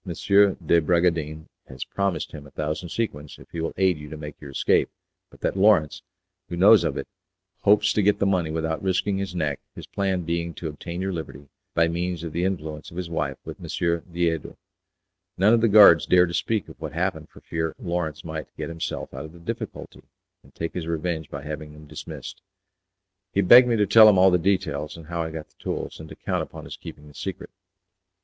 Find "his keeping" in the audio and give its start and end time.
26.65-27.07